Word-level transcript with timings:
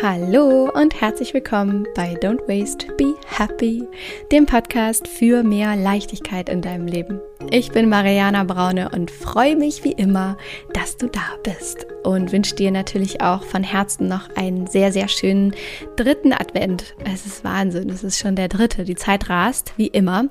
Hallo 0.00 0.70
und 0.72 1.00
herzlich 1.00 1.34
willkommen 1.34 1.84
bei 1.96 2.14
Don't 2.14 2.46
Waste, 2.46 2.86
Be 2.94 3.16
Happy, 3.26 3.82
dem 4.30 4.46
Podcast 4.46 5.08
für 5.08 5.42
mehr 5.42 5.74
Leichtigkeit 5.74 6.48
in 6.48 6.62
deinem 6.62 6.86
Leben. 6.86 7.20
Ich 7.50 7.70
bin 7.70 7.88
Mariana 7.88 8.44
Braune 8.44 8.90
und 8.90 9.10
freue 9.10 9.56
mich 9.56 9.82
wie 9.82 9.92
immer, 9.92 10.36
dass 10.74 10.98
du 10.98 11.06
da 11.06 11.22
bist 11.42 11.86
und 12.04 12.30
wünsche 12.30 12.54
dir 12.54 12.70
natürlich 12.70 13.22
auch 13.22 13.42
von 13.42 13.62
Herzen 13.62 14.06
noch 14.06 14.28
einen 14.36 14.66
sehr, 14.66 14.92
sehr 14.92 15.08
schönen 15.08 15.54
dritten 15.96 16.34
Advent. 16.34 16.94
Es 17.10 17.24
ist 17.24 17.44
Wahnsinn, 17.44 17.88
es 17.88 18.04
ist 18.04 18.18
schon 18.18 18.36
der 18.36 18.48
dritte, 18.48 18.84
die 18.84 18.96
Zeit 18.96 19.30
rast, 19.30 19.72
wie 19.78 19.86
immer. 19.86 20.26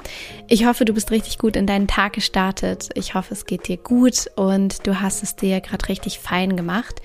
Ich 0.47 0.67
hoffe, 0.67 0.85
du 0.85 0.93
bist 0.93 1.09
richtig 1.09 1.39
gut 1.39 1.55
in 1.55 1.65
deinen 1.65 1.87
Tag 1.87 2.13
gestartet. 2.13 2.89
Ich 2.93 3.15
hoffe, 3.15 3.33
es 3.33 3.47
geht 3.47 3.67
dir 3.67 3.77
gut 3.77 4.29
und 4.35 4.85
du 4.85 5.01
hast 5.01 5.23
es 5.23 5.35
dir 5.35 5.59
gerade 5.59 5.89
richtig 5.89 6.19
fein 6.19 6.55
gemacht, 6.55 7.01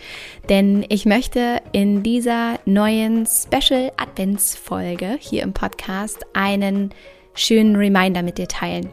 denn 0.51 0.85
ich 0.91 1.07
möchte 1.07 1.63
in 1.73 2.03
dieser 2.03 2.59
neuen 2.67 3.27
Special 3.27 3.91
Adventsfolge 3.97 5.17
hier 5.21 5.43
im 5.43 5.55
Podcast 5.55 6.19
einen 6.35 6.91
schönen 7.35 7.77
Reminder 7.77 8.23
mit 8.23 8.39
dir 8.39 8.49
teilen. 8.49 8.91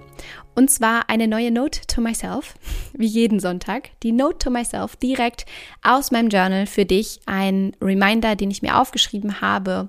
Und 0.60 0.70
zwar 0.70 1.10
eine 1.10 1.30
neue 1.30 1.52
Note 1.52 1.80
to 1.88 2.02
myself, 2.02 2.56
wie 2.92 3.06
jeden 3.06 3.40
Sonntag. 3.40 3.92
Die 4.04 4.12
Note 4.12 4.40
to 4.40 4.50
myself 4.50 4.98
direkt 4.98 5.46
aus 5.84 6.12
meinem 6.12 6.28
Journal 6.28 6.66
für 6.66 6.84
dich. 6.84 7.22
Ein 7.26 7.72
Reminder, 7.82 8.36
den 8.36 8.52
ich 8.52 8.62
mir 8.62 8.78
aufgeschrieben 8.78 9.40
habe, 9.40 9.88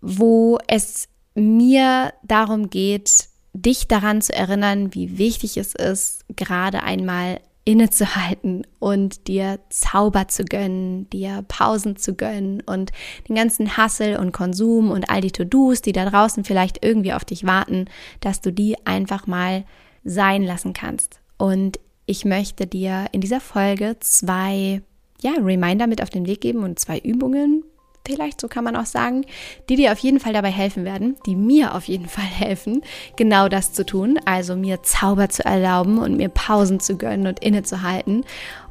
wo 0.00 0.60
es 0.68 1.08
mir 1.34 2.14
darum 2.22 2.70
geht, 2.70 3.24
dich 3.52 3.88
daran 3.88 4.22
zu 4.22 4.32
erinnern, 4.32 4.94
wie 4.94 5.18
wichtig 5.18 5.56
es 5.56 5.74
ist, 5.74 6.24
gerade 6.28 6.84
einmal 6.84 7.40
innezuhalten 7.64 8.66
und 8.78 9.26
dir 9.26 9.58
Zauber 9.70 10.28
zu 10.28 10.44
gönnen, 10.44 11.08
dir 11.10 11.44
Pausen 11.48 11.96
zu 11.96 12.14
gönnen 12.14 12.62
und 12.66 12.92
den 13.28 13.36
ganzen 13.36 13.76
Hassel 13.76 14.16
und 14.16 14.32
Konsum 14.32 14.90
und 14.90 15.08
all 15.10 15.22
die 15.22 15.30
To-Dos, 15.30 15.80
die 15.80 15.92
da 15.92 16.08
draußen 16.08 16.44
vielleicht 16.44 16.84
irgendwie 16.84 17.14
auf 17.14 17.24
dich 17.24 17.46
warten, 17.46 17.86
dass 18.20 18.40
du 18.40 18.52
die 18.52 18.76
einfach 18.86 19.26
mal 19.26 19.64
sein 20.04 20.42
lassen 20.42 20.74
kannst. 20.74 21.20
Und 21.38 21.80
ich 22.06 22.26
möchte 22.26 22.66
dir 22.66 23.06
in 23.12 23.22
dieser 23.22 23.40
Folge 23.40 23.96
zwei 24.00 24.82
ja, 25.22 25.32
Reminder 25.40 25.86
mit 25.86 26.02
auf 26.02 26.10
den 26.10 26.26
Weg 26.26 26.42
geben 26.42 26.64
und 26.64 26.78
zwei 26.78 26.98
Übungen, 26.98 27.64
vielleicht 28.06 28.40
so 28.40 28.48
kann 28.48 28.64
man 28.64 28.76
auch 28.76 28.86
sagen, 28.86 29.24
die 29.68 29.76
dir 29.76 29.92
auf 29.92 29.98
jeden 29.98 30.20
Fall 30.20 30.32
dabei 30.32 30.50
helfen 30.50 30.84
werden, 30.84 31.16
die 31.26 31.36
mir 31.36 31.74
auf 31.74 31.84
jeden 31.84 32.08
Fall 32.08 32.24
helfen, 32.38 32.82
genau 33.16 33.48
das 33.48 33.72
zu 33.72 33.84
tun, 33.84 34.18
also 34.24 34.56
mir 34.56 34.82
Zauber 34.82 35.28
zu 35.28 35.44
erlauben 35.44 35.98
und 35.98 36.16
mir 36.16 36.28
Pausen 36.28 36.80
zu 36.80 36.96
gönnen 36.96 37.26
und 37.26 37.40
innezuhalten. 37.40 38.24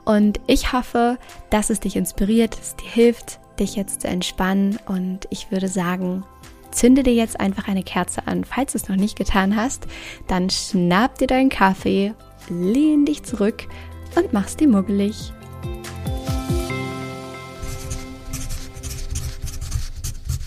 Und 0.05 0.39
ich 0.47 0.73
hoffe, 0.73 1.17
dass 1.49 1.69
es 1.69 1.79
dich 1.79 1.95
inspiriert, 1.95 2.57
es 2.59 2.75
dir 2.75 2.89
hilft, 2.89 3.39
dich 3.59 3.75
jetzt 3.75 4.01
zu 4.01 4.07
entspannen. 4.07 4.77
Und 4.85 5.27
ich 5.29 5.51
würde 5.51 5.67
sagen, 5.67 6.23
zünde 6.71 7.03
dir 7.03 7.13
jetzt 7.13 7.39
einfach 7.39 7.67
eine 7.67 7.83
Kerze 7.83 8.27
an. 8.27 8.43
Falls 8.43 8.73
du 8.73 8.77
es 8.77 8.89
noch 8.89 8.95
nicht 8.95 9.17
getan 9.17 9.55
hast, 9.55 9.87
dann 10.27 10.49
schnapp 10.49 11.17
dir 11.19 11.27
deinen 11.27 11.49
Kaffee, 11.49 12.13
lehn 12.49 13.05
dich 13.05 13.23
zurück 13.23 13.67
und 14.15 14.33
mach's 14.33 14.57
dir 14.57 14.67
muggelig. 14.67 15.33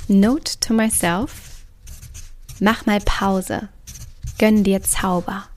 Note 0.08 0.60
to 0.60 0.72
myself. 0.72 1.64
Mach 2.60 2.86
mal 2.86 3.00
Pause. 3.00 3.68
Gönn 4.38 4.62
dir 4.62 4.80
Zauber. 4.80 5.48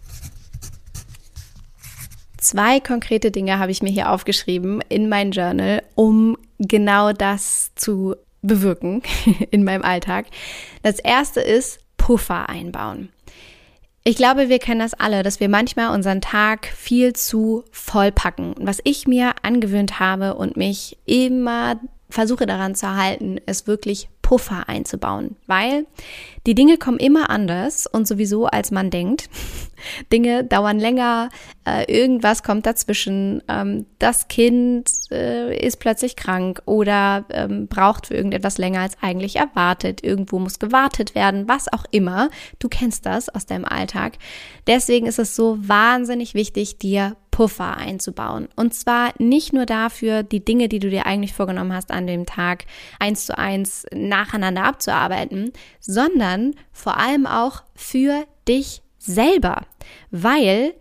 Zwei 2.38 2.80
konkrete 2.80 3.30
Dinge 3.30 3.59
habe 3.59 3.72
ich 3.72 3.83
mir 3.83 3.91
hier 3.91 4.09
aufgeschrieben 4.09 4.81
in 4.89 5.08
mein 5.08 5.31
Journal, 5.31 5.83
um 5.94 6.36
genau 6.58 7.14
das 7.14 7.75
zu 7.75 8.16
bewirken 8.41 9.03
in 9.52 9.64
meinem 9.64 9.83
Alltag. 9.83 10.25
Das 10.81 10.97
erste 10.97 11.41
ist 11.41 11.80
Puffer 11.97 12.50
einbauen. 12.50 13.09
Ich 14.03 14.16
glaube, 14.16 14.50
wir 14.50 14.57
kennen 14.57 14.79
das 14.79 14.95
alle, 14.95 15.22
dass 15.22 15.40
wir 15.40 15.50
manchmal 15.50 15.94
unseren 15.94 16.22
Tag 16.22 16.66
viel 16.66 17.13
zu 17.13 17.66
voll 17.72 18.12
packen. 18.12 18.56
Was 18.57 18.79
ich 18.84 19.07
mir 19.07 19.35
angewöhnt 19.44 20.00
habe 20.00 20.34
und 20.34 20.57
mich 20.57 20.97
immer 21.06 21.79
versuche 22.09 22.47
daran 22.47 22.74
zu 22.74 22.95
halten, 22.95 23.38
ist 23.45 23.68
wirklich 23.68 24.09
Puffer 24.29 24.69
einzubauen, 24.69 25.38
weil 25.47 25.88
die 26.45 26.53
Dinge 26.53 26.78
kommen 26.78 27.00
immer 27.00 27.31
anders 27.31 27.88
und 27.88 28.07
sowieso 28.07 28.45
als 28.45 28.69
man 28.69 28.91
denkt. 28.91 29.28
Dinge 30.13 30.44
dauern 30.44 30.78
länger, 30.78 31.29
äh, 31.66 31.91
irgendwas 31.91 32.44
kommt 32.44 32.68
dazwischen, 32.68 33.41
ähm, 33.47 33.88
das 33.97 34.28
Kind 34.28 34.91
äh, 35.09 35.57
ist 35.57 35.78
plötzlich 35.79 36.16
krank 36.16 36.62
oder 36.66 37.25
ähm, 37.31 37.66
braucht 37.66 38.06
für 38.06 38.13
irgendetwas 38.13 38.59
länger 38.59 38.81
als 38.81 38.97
eigentlich 39.01 39.38
erwartet, 39.38 40.03
irgendwo 40.03 40.38
muss 40.38 40.59
gewartet 40.59 41.16
werden, 41.16 41.47
was 41.47 41.73
auch 41.73 41.85
immer. 41.89 42.29
Du 42.59 42.69
kennst 42.69 43.07
das 43.07 43.29
aus 43.29 43.47
deinem 43.47 43.66
Alltag. 43.66 44.19
Deswegen 44.68 45.07
ist 45.07 45.18
es 45.18 45.35
so 45.35 45.57
wahnsinnig 45.59 46.35
wichtig, 46.35 46.78
dir 46.78 47.16
Puffer 47.39 47.77
einzubauen. 47.77 48.50
Und 48.57 48.73
zwar 48.73 49.13
nicht 49.17 49.53
nur 49.53 49.66
dafür, 49.66 50.23
die 50.23 50.44
Dinge, 50.44 50.67
die 50.67 50.79
du 50.79 50.89
dir 50.89 51.05
eigentlich 51.05 51.31
vorgenommen 51.31 51.72
hast, 51.72 51.89
an 51.89 52.05
dem 52.05 52.25
Tag 52.25 52.66
eins 53.00 53.27
zu 53.27 53.38
eins 53.38 53.85
nacheinander 53.94 54.66
abzuarbeiten, 54.66 55.53
sondern 55.79 56.53
vor 56.73 56.97
allem 56.97 57.25
auch 57.25 57.63
für 57.75 58.25
dich 58.45 58.81
selber. 58.97 59.61
Weil 60.11 60.73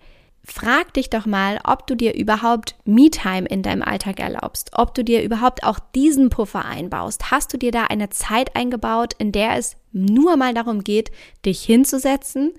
frag 0.43 0.93
dich 0.95 1.11
doch 1.11 1.27
mal, 1.27 1.61
ob 1.63 1.87
du 1.87 1.95
dir 1.95 2.17
überhaupt 2.17 2.75
Me-Time 2.85 3.47
in 3.47 3.63
deinem 3.63 3.83
Alltag 3.83 4.19
erlaubst, 4.19 4.71
ob 4.73 4.97
du 4.97 5.05
dir 5.05 5.23
überhaupt 5.23 5.63
auch 5.63 5.79
diesen 5.79 6.29
Puffer 6.29 6.65
einbaust. 6.65 7.31
Hast 7.31 7.53
du 7.53 7.57
dir 7.57 7.71
da 7.71 7.85
eine 7.85 8.11
Zeit 8.11 8.57
eingebaut, 8.57 9.15
in 9.19 9.31
der 9.31 9.59
es 9.59 9.77
nur 9.93 10.37
mal 10.37 10.55
darum 10.55 10.83
geht, 10.83 11.13
dich 11.47 11.63
hinzusetzen, 11.63 12.53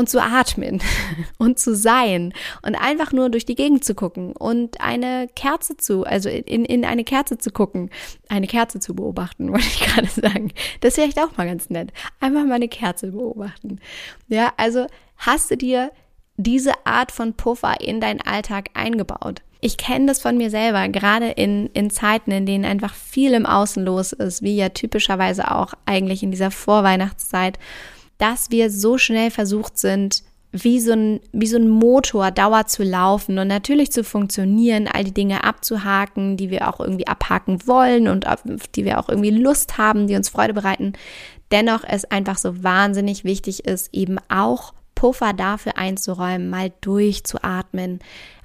und 0.00 0.08
zu 0.08 0.20
atmen 0.20 0.82
und 1.38 1.58
zu 1.58 1.76
sein 1.76 2.32
und 2.62 2.74
einfach 2.74 3.12
nur 3.12 3.28
durch 3.28 3.44
die 3.44 3.54
Gegend 3.54 3.84
zu 3.84 3.94
gucken 3.94 4.32
und 4.32 4.80
eine 4.80 5.28
Kerze 5.36 5.76
zu, 5.76 6.04
also 6.04 6.28
in, 6.28 6.64
in 6.64 6.84
eine 6.84 7.04
Kerze 7.04 7.36
zu 7.38 7.50
gucken, 7.50 7.90
eine 8.28 8.46
Kerze 8.46 8.80
zu 8.80 8.94
beobachten, 8.94 9.48
wollte 9.52 9.66
ich 9.66 9.80
gerade 9.80 10.08
sagen. 10.08 10.52
Das 10.80 10.96
wäre 10.96 11.06
echt 11.06 11.20
auch 11.20 11.36
mal 11.36 11.46
ganz 11.46 11.70
nett. 11.70 11.92
Einfach 12.18 12.44
mal 12.44 12.54
eine 12.54 12.68
Kerze 12.68 13.08
beobachten. 13.08 13.78
Ja, 14.28 14.52
also 14.56 14.86
hast 15.18 15.50
du 15.50 15.56
dir 15.56 15.92
diese 16.36 16.72
Art 16.86 17.12
von 17.12 17.34
Puffer 17.34 17.80
in 17.80 18.00
deinen 18.00 18.22
Alltag 18.22 18.70
eingebaut? 18.72 19.42
Ich 19.60 19.76
kenne 19.76 20.06
das 20.06 20.22
von 20.22 20.38
mir 20.38 20.48
selber, 20.48 20.88
gerade 20.88 21.32
in, 21.32 21.66
in 21.74 21.90
Zeiten, 21.90 22.30
in 22.30 22.46
denen 22.46 22.64
einfach 22.64 22.94
viel 22.94 23.34
im 23.34 23.44
Außen 23.44 23.84
los 23.84 24.12
ist, 24.12 24.40
wie 24.40 24.56
ja 24.56 24.70
typischerweise 24.70 25.50
auch 25.50 25.74
eigentlich 25.84 26.22
in 26.22 26.30
dieser 26.30 26.50
Vorweihnachtszeit 26.50 27.58
dass 28.20 28.50
wir 28.50 28.70
so 28.70 28.98
schnell 28.98 29.30
versucht 29.30 29.78
sind, 29.78 30.22
wie 30.52 30.80
so 30.80 30.92
ein, 30.92 31.20
wie 31.32 31.46
so 31.46 31.56
ein 31.56 31.68
Motor 31.68 32.30
Dauer 32.30 32.66
zu 32.66 32.82
laufen 32.82 33.38
und 33.38 33.48
natürlich 33.48 33.92
zu 33.92 34.02
funktionieren, 34.02 34.88
all 34.88 35.04
die 35.04 35.14
Dinge 35.14 35.44
abzuhaken, 35.44 36.36
die 36.36 36.50
wir 36.50 36.68
auch 36.68 36.80
irgendwie 36.80 37.06
abhaken 37.06 37.66
wollen 37.66 38.08
und 38.08 38.26
auf 38.26 38.42
die 38.74 38.84
wir 38.84 38.98
auch 38.98 39.08
irgendwie 39.08 39.30
Lust 39.30 39.78
haben, 39.78 40.06
die 40.06 40.16
uns 40.16 40.28
Freude 40.28 40.54
bereiten. 40.54 40.94
Dennoch 41.50 41.82
es 41.86 42.04
einfach 42.04 42.36
so 42.36 42.62
wahnsinnig 42.62 43.24
wichtig 43.24 43.64
ist, 43.64 43.94
eben 43.94 44.18
auch 44.28 44.74
Puffer 44.94 45.32
dafür 45.32 45.78
einzuräumen, 45.78 46.50
mal 46.50 46.72
durchzuatmen, 46.80 48.00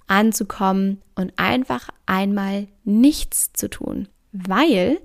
anzukommen 0.08 1.02
und 1.16 1.34
einfach 1.38 1.90
einmal 2.06 2.68
nichts 2.84 3.52
zu 3.54 3.70
tun. 3.70 4.08
Weil 4.32 5.00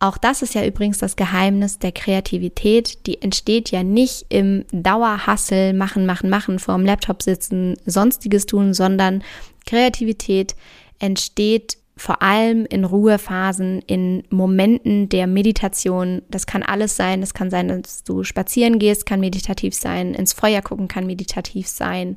auch 0.00 0.16
das 0.16 0.42
ist 0.42 0.54
ja 0.54 0.64
übrigens 0.64 0.98
das 0.98 1.16
Geheimnis 1.16 1.78
der 1.78 1.92
Kreativität. 1.92 3.06
Die 3.06 3.20
entsteht 3.20 3.70
ja 3.70 3.82
nicht 3.82 4.26
im 4.28 4.64
Dauerhassel, 4.70 5.72
machen, 5.72 6.06
machen, 6.06 6.30
machen, 6.30 6.58
vor 6.58 6.76
dem 6.76 6.86
Laptop 6.86 7.22
sitzen, 7.22 7.76
sonstiges 7.84 8.46
tun, 8.46 8.74
sondern 8.74 9.24
Kreativität 9.66 10.54
entsteht 11.00 11.78
vor 11.96 12.22
allem 12.22 12.64
in 12.66 12.84
Ruhephasen, 12.84 13.82
in 13.86 14.22
Momenten 14.30 15.08
der 15.08 15.26
Meditation. 15.26 16.22
Das 16.30 16.46
kann 16.46 16.62
alles 16.62 16.96
sein. 16.96 17.20
Das 17.20 17.34
kann 17.34 17.50
sein, 17.50 17.82
dass 17.82 18.04
du 18.04 18.22
spazieren 18.22 18.78
gehst, 18.78 19.04
kann 19.04 19.18
meditativ 19.18 19.74
sein. 19.74 20.14
Ins 20.14 20.32
Feuer 20.32 20.62
gucken 20.62 20.86
kann 20.86 21.06
meditativ 21.06 21.66
sein. 21.66 22.16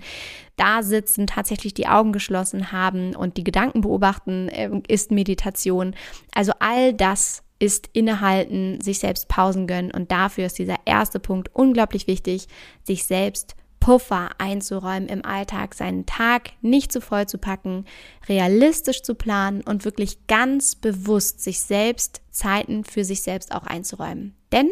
Da 0.55 0.83
sitzen, 0.83 1.25
tatsächlich 1.25 1.73
die 1.73 1.87
Augen 1.87 2.11
geschlossen 2.11 2.71
haben 2.71 3.15
und 3.15 3.37
die 3.37 3.43
Gedanken 3.43 3.81
beobachten, 3.81 4.49
äh, 4.49 4.69
ist 4.87 5.09
Meditation. 5.09 5.95
Also 6.31 6.51
all 6.59 6.93
das 6.93 7.41
ist 7.61 7.89
innehalten, 7.93 8.81
sich 8.81 8.99
selbst 8.99 9.27
Pausen 9.27 9.67
gönnen. 9.67 9.91
Und 9.91 10.11
dafür 10.11 10.47
ist 10.47 10.57
dieser 10.57 10.77
erste 10.85 11.19
Punkt 11.19 11.49
unglaublich 11.53 12.07
wichtig, 12.07 12.47
sich 12.83 13.05
selbst 13.05 13.55
Puffer 13.79 14.29
einzuräumen 14.37 15.09
im 15.09 15.25
Alltag, 15.25 15.75
seinen 15.75 16.05
Tag 16.05 16.51
nicht 16.61 16.91
zu 16.91 17.01
voll 17.01 17.27
zu 17.27 17.37
packen, 17.37 17.85
realistisch 18.27 19.03
zu 19.03 19.15
planen 19.15 19.61
und 19.61 19.85
wirklich 19.85 20.27
ganz 20.27 20.75
bewusst 20.75 21.41
sich 21.41 21.61
selbst 21.61 22.21
Zeiten 22.31 22.83
für 22.83 23.03
sich 23.03 23.21
selbst 23.21 23.51
auch 23.51 23.63
einzuräumen. 23.63 24.35
Denn 24.51 24.71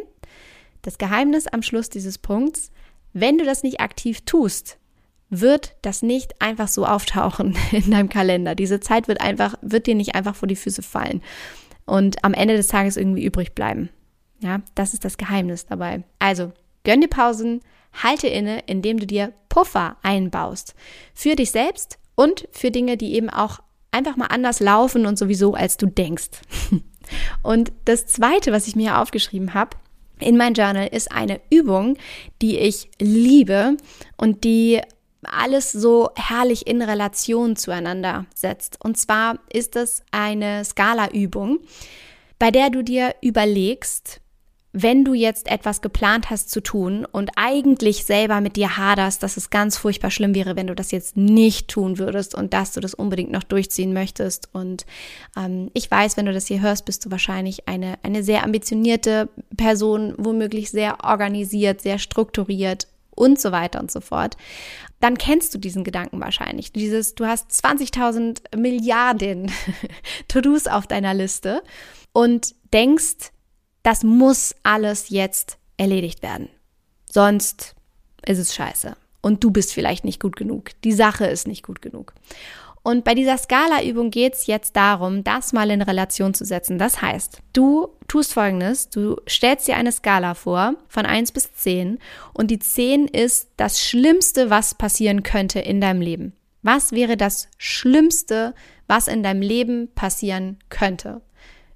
das 0.82 0.98
Geheimnis 0.98 1.48
am 1.48 1.62
Schluss 1.62 1.90
dieses 1.90 2.18
Punkts, 2.18 2.72
wenn 3.14 3.38
du 3.38 3.46
das 3.46 3.64
nicht 3.64 3.82
aktiv 3.82 4.22
tust, 4.22 4.78
wird 5.30 5.76
das 5.84 6.02
nicht 6.02 6.42
einfach 6.42 6.68
so 6.68 6.86
auftauchen 6.86 7.56
in 7.72 7.92
deinem 7.92 8.10
Kalender. 8.10 8.56
Diese 8.56 8.80
Zeit 8.80 9.08
wird 9.08 9.22
einfach, 9.22 9.56
wird 9.62 9.86
dir 9.86 9.96
nicht 9.96 10.16
einfach 10.16 10.36
vor 10.36 10.48
die 10.48 10.56
Füße 10.56 10.82
fallen. 10.82 11.22
Und 11.90 12.24
am 12.24 12.34
Ende 12.34 12.56
des 12.56 12.68
Tages 12.68 12.98
irgendwie 12.98 13.26
übrig 13.26 13.54
bleiben. 13.54 13.90
Ja, 14.40 14.62
das 14.76 14.94
ist 14.94 15.04
das 15.04 15.18
Geheimnis 15.18 15.66
dabei. 15.66 16.04
Also, 16.20 16.54
gönn 16.84 17.02
dir 17.02 17.10
Pausen, 17.10 17.62
halte 17.94 18.28
inne, 18.28 18.60
indem 18.68 19.00
du 19.00 19.06
dir 19.06 19.34
Puffer 19.50 19.98
einbaust. 20.02 20.76
Für 21.14 21.36
dich 21.36 21.52
selbst 21.52 22.00
und 22.16 22.48
für 22.52 22.72
Dinge, 22.72 22.96
die 22.96 23.14
eben 23.16 23.30
auch 23.30 23.60
einfach 23.92 24.16
mal 24.16 24.28
anders 24.28 24.60
laufen 24.60 25.06
und 25.06 25.18
sowieso, 25.18 25.56
als 25.56 25.78
du 25.78 25.88
denkst. 25.88 26.30
Und 27.42 27.72
das 27.86 28.06
zweite, 28.06 28.52
was 28.52 28.68
ich 28.68 28.76
mir 28.76 29.00
aufgeschrieben 29.00 29.56
habe, 29.56 29.78
in 30.20 30.38
mein 30.38 30.54
Journal 30.54 30.88
ist 30.88 31.12
eine 31.12 31.40
Übung, 31.50 31.98
die 32.42 32.58
ich 32.60 32.90
liebe 33.00 33.78
und 34.18 34.44
die 34.44 34.82
alles 35.24 35.72
so 35.72 36.10
herrlich 36.16 36.68
in 36.68 36.82
Relation 36.82 37.56
zueinander 37.56 38.26
setzt. 38.34 38.78
Und 38.84 38.98
zwar 38.98 39.40
ist 39.52 39.76
es 39.76 40.04
eine 40.12 40.64
Skala-Übung, 40.64 41.60
bei 42.38 42.52
der 42.52 42.70
du 42.70 42.84
dir 42.84 43.16
überlegst, 43.22 44.22
wenn 44.72 45.04
du 45.04 45.16
jetzt 45.16 45.50
etwas 45.50 45.82
geplant 45.82 46.30
hast 46.30 46.52
zu 46.52 46.62
tun 46.62 47.06
und 47.12 47.32
eigentlich 47.36 48.06
selber 48.06 48.40
mit 48.40 48.56
dir 48.56 48.78
haderst, 48.78 49.24
dass 49.24 49.36
es 49.36 49.50
ganz 49.50 49.78
furchtbar 49.78 50.12
schlimm 50.12 50.36
wäre, 50.36 50.56
wenn 50.56 50.68
du 50.68 50.76
das 50.76 50.92
jetzt 50.92 51.18
nicht 51.18 51.70
tun 51.70 51.98
würdest 51.98 52.36
und 52.36 52.54
dass 52.54 52.74
du 52.74 52.80
das 52.80 52.94
unbedingt 52.94 53.32
noch 53.32 53.44
durchziehen 53.44 53.94
möchtest. 53.94 54.50
Und 54.54 54.86
ähm, 55.36 55.72
ich 55.74 55.90
weiß, 55.90 56.18
wenn 56.18 56.28
du 56.28 56.34
das 56.34 56.46
hier 56.46 56.62
hörst, 56.62 56.86
bist 56.86 57.04
du 57.04 57.10
wahrscheinlich 57.12 57.68
eine, 57.68 57.96
eine 58.04 58.24
sehr 58.24 58.44
ambitionierte 58.44 59.30
Person, 59.58 60.14
womöglich 60.18 60.70
sehr 60.70 61.04
organisiert, 61.04 61.82
sehr 61.82 61.98
strukturiert 61.98 62.88
und 63.20 63.40
so 63.40 63.52
weiter 63.52 63.80
und 63.80 63.92
so 63.92 64.00
fort. 64.00 64.38
Dann 65.02 65.18
kennst 65.18 65.54
du 65.54 65.58
diesen 65.58 65.84
Gedanken 65.84 66.20
wahrscheinlich. 66.20 66.72
Dieses, 66.72 67.16
du 67.16 67.26
hast 67.26 67.52
20.000 67.52 68.56
Milliarden 68.58 69.52
To-Dos 70.28 70.68
auf 70.68 70.88
deiner 70.88 71.14
Liste 71.14 71.62
und 72.14 72.56
denkst, 72.74 73.32
das 73.84 74.04
muss 74.04 74.56
alles 74.64 75.10
jetzt 75.10 75.58
erledigt 75.78 76.24
werden. 76.24 76.50
Sonst 77.12 77.76
ist 78.26 78.40
es 78.40 78.56
scheiße. 78.56 78.96
Und 79.22 79.44
du 79.44 79.52
bist 79.52 79.74
vielleicht 79.74 80.06
nicht 80.06 80.22
gut 80.22 80.38
genug. 80.38 80.72
Die 80.84 80.94
Sache 80.94 81.26
ist 81.26 81.46
nicht 81.46 81.64
gut 81.64 81.82
genug. 81.82 82.14
Und 82.82 83.04
bei 83.04 83.14
dieser 83.14 83.38
Skala-Übung 83.38 84.10
geht 84.10 84.34
es 84.34 84.48
jetzt 84.48 84.76
darum, 84.76 85.24
das 85.24 85.54
mal 85.54 85.70
in 85.70 85.82
Relation 85.82 86.34
zu 86.34 86.46
setzen. 86.46 86.78
Das 86.78 87.02
heißt, 87.02 87.40
du 87.54 87.90
tust 88.08 88.34
folgendes, 88.34 88.90
du 88.90 89.18
stellst 89.28 89.68
dir 89.68 89.76
eine 89.76 89.92
Skala 89.92 90.34
vor 90.34 90.76
von 90.88 91.06
1 91.06 91.32
bis 91.32 91.54
10 91.54 92.00
und 92.34 92.52
die 92.52 92.60
10 92.60 93.08
ist 93.08 93.50
das 93.58 93.82
Schlimmste, 93.82 94.50
was 94.50 94.76
passieren 94.76 95.24
könnte 95.24 95.60
in 95.60 95.82
deinem 95.82 96.02
Leben. 96.02 96.34
Was 96.62 96.92
wäre 96.92 97.16
das 97.16 97.50
Schlimmste, 97.58 98.54
was 98.88 99.08
in 99.08 99.24
deinem 99.24 99.42
Leben 99.42 99.94
passieren 99.94 100.58
könnte? 100.70 101.22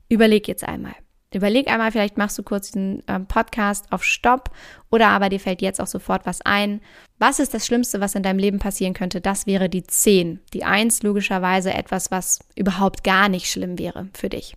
Überleg 0.09 0.47
jetzt 0.47 0.63
einmal. 0.63 0.95
Überleg 1.35 1.69
einmal, 1.69 1.91
vielleicht 1.91 2.18
machst 2.18 2.38
du 2.38 2.44
kurz 2.44 2.71
den 2.71 3.03
ähm, 3.07 3.25
Podcast 3.25 3.91
auf 3.91 4.03
Stopp 4.03 4.51
oder 4.91 5.07
aber 5.09 5.30
dir 5.30 5.39
fällt 5.39 5.62
jetzt 5.62 5.81
auch 5.81 5.88
sofort 5.88 6.25
was 6.25 6.41
ein. 6.41 6.81
Was 7.19 7.39
ist 7.39 7.53
das 7.53 7.65
Schlimmste, 7.65 8.00
was 8.00 8.15
in 8.15 8.24
deinem 8.24 8.39
Leben 8.39 8.59
passieren 8.59 8.94
könnte? 8.94 9.21
Das 9.21 9.47
wäre 9.47 9.69
die 9.69 9.83
10. 9.83 10.39
Die 10.53 10.63
1 10.63 11.03
logischerweise 11.03 11.74
etwas, 11.74 12.12
was 12.12 12.39
überhaupt 12.56 13.03
gar 13.03 13.30
nicht 13.30 13.50
schlimm 13.50 13.80
wäre 13.80 14.09
für 14.13 14.30
dich. 14.30 14.56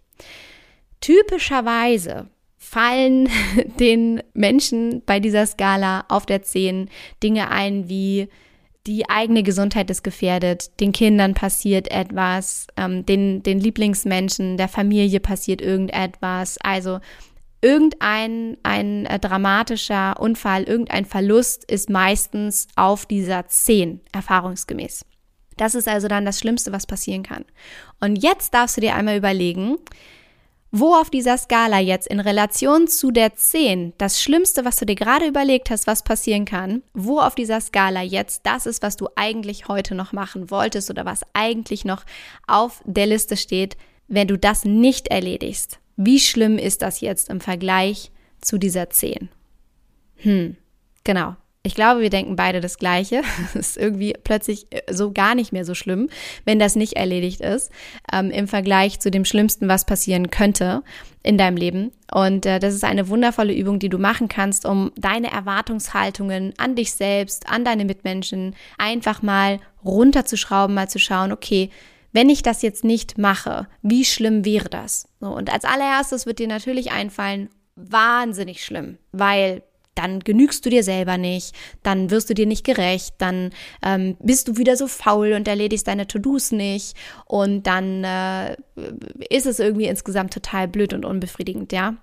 Typischerweise 1.00 2.28
fallen 2.58 3.28
den 3.80 4.22
Menschen 4.34 5.02
bei 5.06 5.20
dieser 5.20 5.46
Skala 5.46 6.04
auf 6.08 6.26
der 6.26 6.42
10 6.42 6.90
Dinge 7.22 7.50
ein 7.50 7.88
wie 7.88 8.28
die 8.86 9.08
eigene 9.08 9.42
Gesundheit 9.42 9.90
ist 9.90 10.04
gefährdet, 10.04 10.80
den 10.80 10.92
Kindern 10.92 11.34
passiert 11.34 11.90
etwas, 11.90 12.66
ähm, 12.76 13.04
den, 13.04 13.42
den 13.42 13.60
Lieblingsmenschen, 13.60 14.56
der 14.56 14.68
Familie 14.68 15.20
passiert 15.20 15.60
irgendetwas. 15.60 16.58
Also 16.62 17.00
irgendein 17.60 18.56
ein 18.62 19.06
äh, 19.06 19.18
dramatischer 19.18 20.20
Unfall, 20.20 20.62
irgendein 20.64 21.04
Verlust 21.04 21.70
ist 21.70 21.90
meistens 21.90 22.68
auf 22.76 23.06
dieser 23.06 23.46
10 23.48 24.00
erfahrungsgemäß. 24.12 25.04
Das 25.56 25.74
ist 25.74 25.88
also 25.88 26.06
dann 26.06 26.24
das 26.24 26.38
Schlimmste, 26.38 26.72
was 26.72 26.86
passieren 26.86 27.22
kann. 27.22 27.44
Und 28.00 28.16
jetzt 28.22 28.54
darfst 28.54 28.76
du 28.76 28.82
dir 28.82 28.94
einmal 28.94 29.16
überlegen, 29.16 29.78
wo 30.78 30.94
auf 30.94 31.08
dieser 31.08 31.38
Skala 31.38 31.80
jetzt 31.80 32.06
in 32.06 32.20
Relation 32.20 32.86
zu 32.86 33.10
der 33.10 33.34
10 33.34 33.94
das 33.96 34.20
Schlimmste, 34.20 34.64
was 34.66 34.76
du 34.76 34.84
dir 34.84 34.94
gerade 34.94 35.26
überlegt 35.26 35.70
hast, 35.70 35.86
was 35.86 36.04
passieren 36.04 36.44
kann, 36.44 36.82
wo 36.92 37.18
auf 37.18 37.34
dieser 37.34 37.60
Skala 37.62 38.02
jetzt 38.02 38.42
das 38.44 38.66
ist, 38.66 38.82
was 38.82 38.96
du 38.96 39.08
eigentlich 39.16 39.68
heute 39.68 39.94
noch 39.94 40.12
machen 40.12 40.50
wolltest 40.50 40.90
oder 40.90 41.06
was 41.06 41.22
eigentlich 41.32 41.84
noch 41.86 42.04
auf 42.46 42.82
der 42.84 43.06
Liste 43.06 43.38
steht, 43.38 43.76
wenn 44.06 44.28
du 44.28 44.36
das 44.36 44.66
nicht 44.66 45.08
erledigst. 45.08 45.78
Wie 45.96 46.20
schlimm 46.20 46.58
ist 46.58 46.82
das 46.82 47.00
jetzt 47.00 47.30
im 47.30 47.40
Vergleich 47.40 48.10
zu 48.42 48.58
dieser 48.58 48.90
10? 48.90 49.30
Hm, 50.16 50.56
genau. 51.04 51.36
Ich 51.66 51.74
glaube, 51.74 52.00
wir 52.00 52.10
denken 52.10 52.36
beide 52.36 52.60
das 52.60 52.78
Gleiche. 52.78 53.22
Es 53.54 53.70
ist 53.70 53.76
irgendwie 53.76 54.14
plötzlich 54.22 54.68
äh, 54.70 54.82
so 54.88 55.10
gar 55.12 55.34
nicht 55.34 55.52
mehr 55.52 55.64
so 55.64 55.74
schlimm, 55.74 56.08
wenn 56.44 56.60
das 56.60 56.76
nicht 56.76 56.92
erledigt 56.92 57.40
ist, 57.40 57.72
ähm, 58.12 58.30
im 58.30 58.46
Vergleich 58.46 59.00
zu 59.00 59.10
dem 59.10 59.24
Schlimmsten, 59.24 59.66
was 59.66 59.84
passieren 59.84 60.30
könnte 60.30 60.84
in 61.24 61.36
deinem 61.36 61.56
Leben. 61.56 61.90
Und 62.12 62.46
äh, 62.46 62.60
das 62.60 62.72
ist 62.72 62.84
eine 62.84 63.08
wundervolle 63.08 63.52
Übung, 63.52 63.80
die 63.80 63.88
du 63.88 63.98
machen 63.98 64.28
kannst, 64.28 64.64
um 64.64 64.92
deine 64.94 65.32
Erwartungshaltungen 65.32 66.54
an 66.56 66.76
dich 66.76 66.92
selbst, 66.92 67.48
an 67.48 67.64
deine 67.64 67.84
Mitmenschen 67.84 68.54
einfach 68.78 69.22
mal 69.22 69.58
runterzuschrauben, 69.84 70.72
mal 70.72 70.88
zu 70.88 71.00
schauen, 71.00 71.32
okay, 71.32 71.70
wenn 72.12 72.28
ich 72.28 72.44
das 72.44 72.62
jetzt 72.62 72.84
nicht 72.84 73.18
mache, 73.18 73.66
wie 73.82 74.04
schlimm 74.04 74.44
wäre 74.44 74.68
das? 74.68 75.08
So, 75.18 75.26
und 75.26 75.52
als 75.52 75.64
allererstes 75.64 76.26
wird 76.26 76.38
dir 76.38 76.48
natürlich 76.48 76.92
einfallen, 76.92 77.48
wahnsinnig 77.74 78.64
schlimm, 78.64 78.98
weil 79.10 79.62
dann 79.96 80.20
genügst 80.20 80.64
du 80.64 80.70
dir 80.70 80.84
selber 80.84 81.18
nicht, 81.18 81.54
dann 81.82 82.10
wirst 82.10 82.30
du 82.30 82.34
dir 82.34 82.46
nicht 82.46 82.64
gerecht, 82.64 83.14
dann 83.18 83.50
ähm, 83.82 84.16
bist 84.20 84.46
du 84.46 84.56
wieder 84.56 84.76
so 84.76 84.86
faul 84.86 85.32
und 85.32 85.48
erledigst 85.48 85.88
deine 85.88 86.06
To-Dos 86.06 86.52
nicht 86.52 86.96
und 87.24 87.64
dann 87.64 88.04
äh, 88.04 88.56
ist 89.30 89.46
es 89.46 89.58
irgendwie 89.58 89.86
insgesamt 89.86 90.32
total 90.32 90.68
blöd 90.68 90.92
und 90.92 91.04
unbefriedigend, 91.04 91.72
ja. 91.72 91.96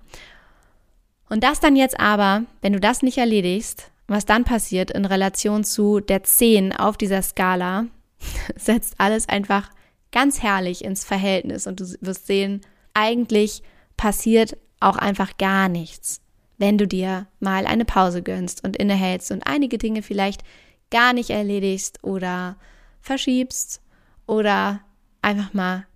Und 1.30 1.42
das 1.42 1.60
dann 1.60 1.76
jetzt 1.76 1.98
aber, 1.98 2.44
wenn 2.60 2.74
du 2.74 2.80
das 2.80 3.02
nicht 3.02 3.18
erledigst, 3.18 3.90
was 4.06 4.26
dann 4.26 4.44
passiert 4.44 4.90
in 4.90 5.06
Relation 5.06 5.64
zu 5.64 6.00
der 6.00 6.22
10 6.22 6.74
auf 6.76 6.96
dieser 6.96 7.22
Skala, 7.22 7.86
setzt 8.56 8.94
alles 8.98 9.28
einfach 9.28 9.70
ganz 10.12 10.42
herrlich 10.42 10.84
ins 10.84 11.04
Verhältnis 11.04 11.66
und 11.66 11.80
du 11.80 11.86
wirst 12.00 12.26
sehen, 12.26 12.60
eigentlich 12.92 13.62
passiert 13.96 14.56
auch 14.80 14.96
einfach 14.96 15.38
gar 15.38 15.68
nichts 15.68 16.23
wenn 16.58 16.78
du 16.78 16.86
dir 16.86 17.26
mal 17.40 17.66
eine 17.66 17.84
Pause 17.84 18.22
gönnst 18.22 18.64
und 18.64 18.76
innehältst 18.76 19.30
und 19.30 19.46
einige 19.46 19.78
Dinge 19.78 20.02
vielleicht 20.02 20.42
gar 20.90 21.12
nicht 21.12 21.30
erledigst 21.30 22.02
oder 22.02 22.56
verschiebst 23.00 23.80
oder 24.26 24.80
einfach 25.22 25.52
mal 25.54 25.86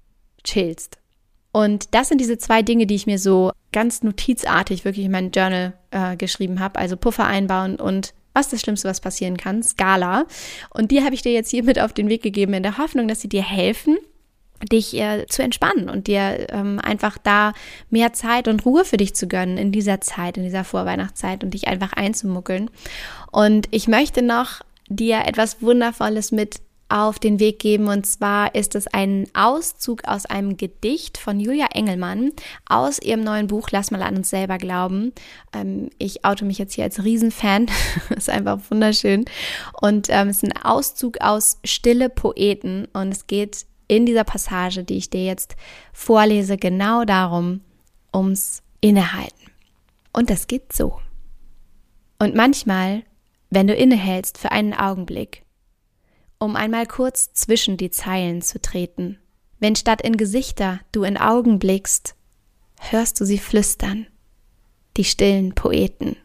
chillst. 0.44 0.98
Und 1.52 1.94
das 1.94 2.08
sind 2.08 2.20
diese 2.20 2.38
zwei 2.38 2.62
Dinge, 2.62 2.86
die 2.86 2.94
ich 2.94 3.06
mir 3.06 3.18
so 3.18 3.52
ganz 3.72 4.02
notizartig 4.02 4.84
wirklich 4.84 5.06
in 5.06 5.12
mein 5.12 5.30
Journal 5.30 5.74
äh, 5.90 6.16
geschrieben 6.16 6.60
habe. 6.60 6.78
Also 6.78 6.96
Puffer 6.96 7.26
einbauen 7.26 7.76
und 7.76 8.14
was 8.34 8.50
das 8.50 8.60
Schlimmste, 8.60 8.88
was 8.88 9.00
passieren 9.00 9.36
kann, 9.36 9.62
Skala. 9.62 10.26
Und 10.70 10.90
die 10.90 11.02
habe 11.02 11.14
ich 11.14 11.22
dir 11.22 11.32
jetzt 11.32 11.50
hier 11.50 11.64
mit 11.64 11.80
auf 11.80 11.92
den 11.92 12.08
Weg 12.08 12.22
gegeben 12.22 12.54
in 12.54 12.62
der 12.62 12.78
Hoffnung, 12.78 13.08
dass 13.08 13.20
sie 13.20 13.28
dir 13.28 13.42
helfen, 13.42 13.98
dich 14.64 14.94
äh, 14.94 15.26
zu 15.26 15.42
entspannen 15.42 15.88
und 15.88 16.06
dir 16.06 16.46
ähm, 16.50 16.80
einfach 16.82 17.18
da 17.18 17.52
mehr 17.90 18.12
Zeit 18.12 18.48
und 18.48 18.64
Ruhe 18.64 18.84
für 18.84 18.96
dich 18.96 19.14
zu 19.14 19.28
gönnen 19.28 19.58
in 19.58 19.72
dieser 19.72 20.00
Zeit, 20.00 20.36
in 20.36 20.42
dieser 20.42 20.64
Vorweihnachtszeit 20.64 21.44
und 21.44 21.54
dich 21.54 21.68
einfach 21.68 21.92
einzumuckeln. 21.92 22.70
Und 23.30 23.68
ich 23.70 23.88
möchte 23.88 24.22
noch 24.22 24.60
dir 24.88 25.26
etwas 25.26 25.62
Wundervolles 25.62 26.32
mit 26.32 26.60
auf 26.88 27.18
den 27.18 27.38
Weg 27.38 27.58
geben. 27.58 27.88
Und 27.88 28.06
zwar 28.06 28.54
ist 28.54 28.74
es 28.74 28.86
ein 28.86 29.26
Auszug 29.34 30.04
aus 30.06 30.26
einem 30.26 30.56
Gedicht 30.56 31.18
von 31.18 31.38
Julia 31.38 31.66
Engelmann 31.74 32.32
aus 32.66 32.98
ihrem 32.98 33.22
neuen 33.22 33.46
Buch 33.46 33.68
Lass 33.70 33.90
mal 33.90 34.02
an 34.02 34.16
uns 34.16 34.30
selber 34.30 34.58
glauben. 34.58 35.12
Ähm, 35.52 35.90
ich 35.98 36.24
oute 36.24 36.44
mich 36.44 36.58
jetzt 36.58 36.74
hier 36.74 36.84
als 36.84 37.04
Riesenfan. 37.04 37.66
ist 38.16 38.30
einfach 38.30 38.58
wunderschön. 38.70 39.26
Und 39.80 40.08
ähm, 40.10 40.28
es 40.28 40.42
ist 40.42 40.44
ein 40.44 40.64
Auszug 40.64 41.20
aus 41.20 41.58
Stille 41.64 42.08
Poeten. 42.08 42.86
Und 42.92 43.12
es 43.12 43.26
geht 43.26 43.66
in 43.88 44.06
dieser 44.06 44.24
Passage, 44.24 44.84
die 44.84 44.98
ich 44.98 45.10
dir 45.10 45.24
jetzt 45.24 45.56
vorlese, 45.92 46.56
genau 46.56 47.04
darum, 47.04 47.62
ums 48.14 48.62
Innehalten. 48.80 49.50
Und 50.12 50.30
das 50.30 50.46
geht 50.46 50.72
so. 50.72 51.00
Und 52.18 52.34
manchmal, 52.34 53.02
wenn 53.50 53.66
du 53.66 53.74
innehältst 53.74 54.38
für 54.38 54.52
einen 54.52 54.74
Augenblick, 54.74 55.44
um 56.38 56.54
einmal 56.54 56.86
kurz 56.86 57.32
zwischen 57.32 57.76
die 57.76 57.90
Zeilen 57.90 58.42
zu 58.42 58.60
treten, 58.60 59.18
wenn 59.58 59.74
statt 59.74 60.02
in 60.02 60.16
Gesichter 60.16 60.80
du 60.92 61.02
in 61.02 61.16
Augen 61.16 61.58
blickst, 61.58 62.14
hörst 62.78 63.20
du 63.20 63.24
sie 63.24 63.38
flüstern, 63.38 64.06
die 64.96 65.04
stillen 65.04 65.54
Poeten. 65.54 66.16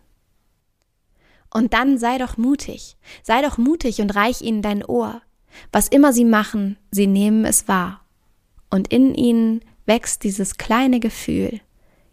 Und 1.49 1.73
dann 1.73 1.97
sei 1.97 2.17
doch 2.17 2.37
mutig, 2.37 2.97
sei 3.21 3.41
doch 3.41 3.57
mutig 3.57 4.01
und 4.01 4.15
reich 4.15 4.41
ihnen 4.41 4.61
dein 4.61 4.83
Ohr, 4.83 5.21
was 5.71 5.87
immer 5.87 6.13
sie 6.13 6.25
machen, 6.25 6.77
sie 6.91 7.07
nehmen 7.07 7.45
es 7.45 7.67
wahr. 7.67 8.01
Und 8.69 8.91
in 8.91 9.13
ihnen 9.13 9.61
wächst 9.85 10.23
dieses 10.23 10.57
kleine 10.57 10.99
Gefühl. 10.99 11.59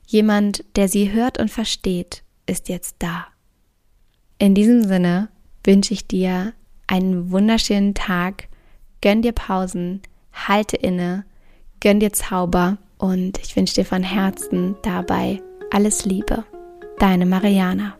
Jemand, 0.06 0.64
der 0.76 0.88
sie 0.88 1.12
hört 1.12 1.38
und 1.38 1.50
versteht, 1.50 2.22
ist 2.46 2.68
jetzt 2.68 2.96
da. 2.98 3.26
In 4.38 4.54
diesem 4.54 4.82
Sinne 4.84 5.28
wünsche 5.64 5.94
ich 5.94 6.06
dir 6.06 6.52
einen 6.86 7.30
wunderschönen 7.30 7.94
Tag. 7.94 8.48
Gönn 9.00 9.22
dir 9.22 9.32
Pausen, 9.32 10.02
halte 10.32 10.76
inne, 10.76 11.24
gönn 11.80 12.00
dir 12.00 12.12
Zauber 12.12 12.78
und 12.98 13.38
ich 13.38 13.54
wünsche 13.56 13.74
dir 13.76 13.84
von 13.84 14.02
Herzen 14.02 14.76
dabei 14.82 15.40
alles 15.70 16.04
Liebe. 16.04 16.44
Deine 16.98 17.26
Mariana. 17.26 17.96